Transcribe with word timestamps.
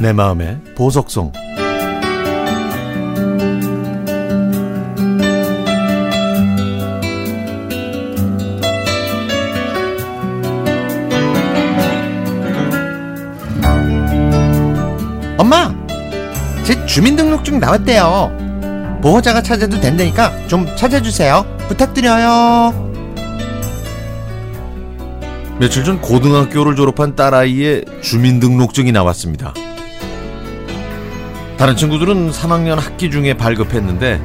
내 0.00 0.14
마음의 0.14 0.58
보석송 0.76 1.30
엄마, 15.36 15.74
제 16.64 16.86
주민등록증 16.86 17.60
나왔대요. 17.60 18.98
보호자가 19.02 19.42
찾아도 19.42 19.78
된다니까 19.80 20.46
좀 20.46 20.66
찾아주세요. 20.76 21.44
부탁드려요. 21.68 22.90
며칠 25.58 25.84
전 25.84 26.00
고등학교를 26.00 26.74
졸업한 26.74 27.16
딸아이의 27.16 27.84
주민등록증이 28.00 28.92
나왔습니다. 28.92 29.52
다른 31.60 31.76
친구들은 31.76 32.30
3학년 32.30 32.76
학기 32.76 33.10
중에 33.10 33.34
발급했는데 33.34 34.18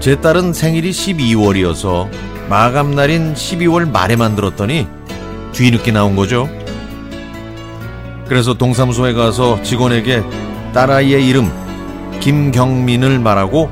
제 0.00 0.20
딸은 0.20 0.52
생일이 0.52 0.90
12월이어서 0.90 2.10
마감 2.50 2.94
날인 2.94 3.32
12월 3.32 3.90
말에 3.90 4.16
만들었더니 4.16 4.86
뒤늦게 5.52 5.92
나온 5.92 6.14
거죠. 6.14 6.46
그래서 8.28 8.52
동사무소에 8.52 9.14
가서 9.14 9.62
직원에게 9.62 10.22
딸아이의 10.74 11.26
이름 11.26 11.50
김경민을 12.20 13.18
말하고 13.18 13.70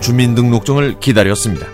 주민등록증을 0.00 1.00
기다렸습니다. 1.00 1.66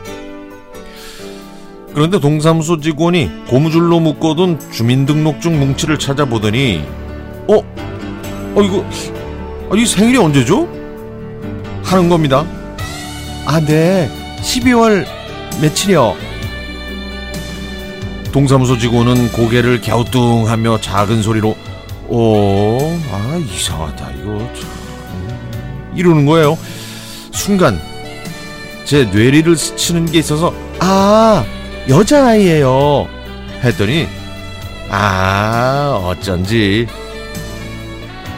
그런데 1.94 2.18
동사무소 2.18 2.80
직원이 2.80 3.30
고무줄로 3.46 4.00
묶어둔 4.00 4.58
주민등록증 4.72 5.56
뭉치를 5.56 6.00
찾아보더니 6.00 6.82
어? 7.46 7.58
어 8.56 8.60
이거 8.60 8.84
아, 9.70 9.76
이 9.76 9.86
생일이 9.86 10.18
언제죠? 10.18 10.68
하는 11.84 12.08
겁니다. 12.08 12.44
아, 13.46 13.60
네. 13.60 14.10
12월 14.40 15.06
며칠이요. 15.60 16.16
동사무소 18.32 18.78
직원은 18.78 19.30
고개를 19.32 19.80
갸우뚱하며 19.80 20.80
작은 20.80 21.22
소리로 21.22 21.56
어, 22.08 23.00
아 23.12 23.36
이상하다 23.36 24.10
이거 24.10 24.38
참 24.54 25.92
이러는 25.94 26.26
거예요. 26.26 26.58
순간 27.30 27.80
제 28.84 29.04
뇌리를 29.04 29.56
스치는 29.56 30.06
게 30.06 30.18
있어서 30.18 30.52
아, 30.80 31.44
여자아이예요. 31.88 33.06
했더니 33.62 34.08
아 34.90 36.00
어쩐지 36.04 36.88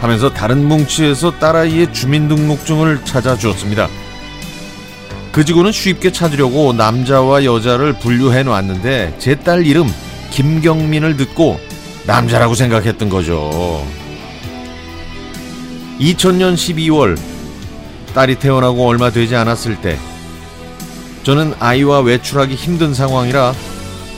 하면서 0.00 0.32
다른 0.32 0.66
뭉치에서 0.66 1.38
딸아이의 1.38 1.92
주민등록증을 1.92 3.04
찾아주었습니다. 3.04 3.88
그 5.32 5.44
직원은 5.44 5.72
쉽게 5.72 6.12
찾으려고 6.12 6.72
남자와 6.72 7.44
여자를 7.44 7.92
분류해 7.94 8.42
놨는데 8.44 9.16
제 9.18 9.36
딸 9.36 9.66
이름 9.66 9.86
김경민을 10.30 11.16
듣고 11.16 11.60
남자라고 12.06 12.54
생각했던 12.54 13.08
거죠. 13.08 13.84
2000년 16.00 16.54
12월 16.54 17.18
딸이 18.14 18.36
태어나고 18.36 18.86
얼마 18.86 19.10
되지 19.10 19.34
않았을 19.36 19.80
때 19.80 19.98
저는 21.22 21.54
아이와 21.58 22.00
외출하기 22.00 22.54
힘든 22.54 22.94
상황이라 22.94 23.54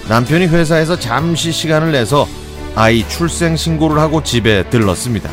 남편이 0.09 0.47
회사에서 0.47 0.99
잠시 0.99 1.53
시간을 1.53 1.93
내서 1.93 2.29
아이 2.75 3.07
출생 3.09 3.57
신고를 3.57 3.99
하고 4.01 4.23
집에 4.23 4.69
들렀습니다. 4.71 5.31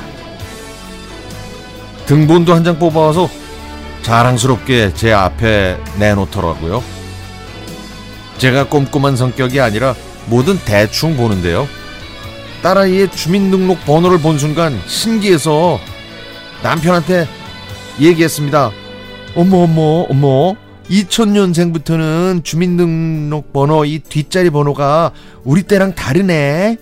등본도 2.07 2.53
한 2.53 2.63
장 2.63 2.77
뽑아와서 2.79 3.29
자랑스럽게 4.01 4.93
제 4.93 5.11
앞에 5.11 5.77
내놓더라고요. 5.99 6.83
제가 8.37 8.67
꼼꼼한 8.67 9.15
성격이 9.15 9.59
아니라 9.59 9.95
뭐든 10.27 10.59
대충 10.65 11.15
보는데요. 11.17 11.67
딸아이의 12.61 13.11
주민등록 13.11 13.83
번호를 13.85 14.19
본 14.19 14.37
순간 14.37 14.79
신기해서 14.87 15.79
남편한테 16.63 17.27
얘기했습니다. 17.99 18.71
어머, 19.35 19.57
어머, 19.57 20.05
어머. 20.09 20.55
2000년생부터는 20.89 22.43
주민등록 22.43 23.51
번호 23.53 23.85
이 23.85 23.99
뒷자리 23.99 24.51
번호가 24.51 25.11
우리 25.43 25.63
때랑 25.63 25.95
다르네. 25.95 26.77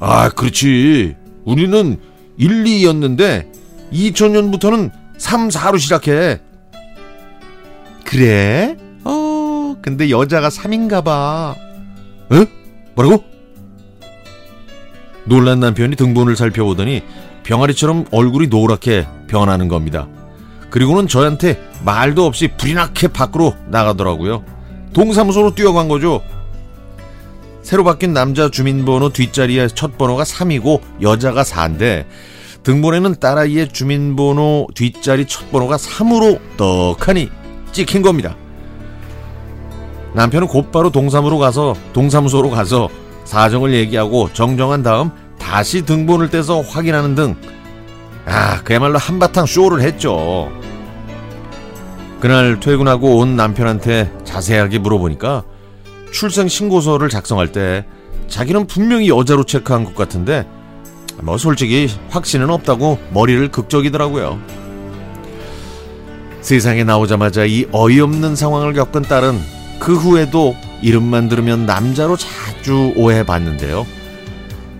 아, 0.00 0.28
그렇지. 0.30 1.14
우리는 1.44 1.98
1, 2.36 2.64
2였는데 2.64 3.46
2000년부터는 3.92 4.90
3, 5.16 5.48
4로 5.48 5.78
시작해. 5.78 6.40
그래? 8.04 8.76
어, 9.04 9.76
근데 9.82 10.10
여자가 10.10 10.48
3인가 10.48 11.04
봐. 11.04 11.54
에? 12.32 12.46
뭐라고? 12.94 13.24
놀란 15.24 15.60
남편이 15.60 15.96
등본을 15.96 16.36
살펴보더니 16.36 17.02
병아리처럼 17.42 18.06
얼굴이 18.10 18.48
노랗게 18.48 19.06
변하는 19.28 19.68
겁니다. 19.68 20.08
그리고는 20.70 21.08
저한테 21.08 21.60
말도 21.84 22.26
없이 22.26 22.48
불이 22.56 22.74
나게 22.74 23.08
밖으로 23.08 23.54
나가더라고요. 23.68 24.44
동사무소로 24.92 25.54
뛰어간 25.54 25.88
거죠. 25.88 26.22
새로 27.62 27.82
바뀐 27.82 28.12
남자 28.12 28.48
주민번호 28.50 29.10
뒷자리에 29.10 29.68
첫 29.68 29.98
번호가 29.98 30.22
3이고 30.22 30.80
여자가 31.02 31.42
4인데 31.42 32.06
등본에는 32.66 33.20
딸아이의 33.20 33.68
주민번호 33.68 34.66
뒷자리 34.74 35.26
첫 35.26 35.52
번호가 35.52 35.76
3으로 35.76 36.40
떡하니 36.56 37.30
찍힌 37.70 38.02
겁니다. 38.02 38.36
남편은 40.14 40.48
곧바로 40.48 40.90
동사무로 40.90 41.38
가서 41.38 41.76
동사무소로 41.92 42.50
가서 42.50 42.88
사정을 43.24 43.72
얘기하고 43.72 44.32
정정한 44.32 44.82
다음 44.82 45.12
다시 45.38 45.84
등본을 45.84 46.30
떼서 46.30 46.62
확인하는 46.62 47.14
등 47.14 47.36
아, 48.24 48.60
그야말로 48.64 48.98
한바탕 48.98 49.46
쇼를 49.46 49.82
했죠. 49.82 50.50
그날 52.18 52.58
퇴근하고 52.58 53.18
온 53.18 53.36
남편한테 53.36 54.12
자세하게 54.24 54.80
물어보니까 54.80 55.44
출생 56.10 56.48
신고서를 56.48 57.10
작성할 57.10 57.52
때 57.52 57.86
자기는 58.26 58.66
분명히 58.66 59.08
여자로 59.08 59.44
체크한 59.44 59.84
것 59.84 59.94
같은데 59.94 60.48
뭐 61.22 61.38
솔직히 61.38 61.88
확신은 62.10 62.50
없다고 62.50 62.98
머리를 63.10 63.50
극적이더라고요. 63.50 64.38
세상에 66.40 66.84
나오자마자 66.84 67.44
이 67.44 67.66
어이없는 67.72 68.36
상황을 68.36 68.72
겪은 68.74 69.02
딸은 69.02 69.40
그 69.80 69.96
후에도 69.96 70.54
이름만 70.82 71.28
들으면 71.28 71.66
남자로 71.66 72.16
자주 72.16 72.92
오해받는데요. 72.96 73.86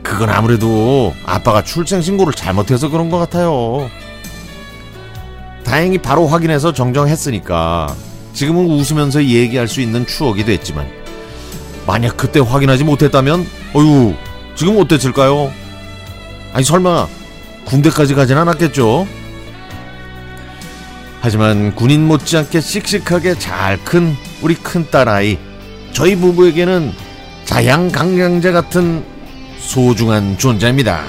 그건 0.02 0.30
아무래도 0.30 1.12
아빠가 1.24 1.64
출생 1.64 2.00
신고를 2.00 2.32
잘못해서 2.32 2.88
그런 2.88 3.10
것 3.10 3.18
같아요. 3.18 3.90
다행히 5.64 5.98
바로 5.98 6.28
확인해서 6.28 6.72
정정했으니까 6.72 7.92
지금은 8.32 8.66
웃으면서 8.66 9.24
얘기할 9.24 9.66
수 9.66 9.80
있는 9.80 10.06
추억이 10.06 10.44
됐지만 10.44 10.86
만약 11.86 12.16
그때 12.16 12.38
확인하지 12.38 12.84
못했다면 12.84 13.44
어휴 13.74 14.14
지금 14.54 14.78
어땠을까요? 14.78 15.50
아니 16.56 16.64
설마 16.64 17.06
군대까지 17.66 18.14
가진 18.14 18.38
않았겠죠? 18.38 19.06
하지만 21.20 21.74
군인 21.74 22.06
못지않게 22.06 22.62
씩씩하게 22.62 23.38
잘 23.38 23.76
큰 23.84 24.16
우리 24.40 24.54
큰 24.54 24.90
딸아이 24.90 25.36
저희 25.92 26.16
부부에게는 26.16 26.94
자양강장제 27.44 28.52
같은 28.52 29.04
소중한 29.58 30.38
존재입니다. 30.38 31.04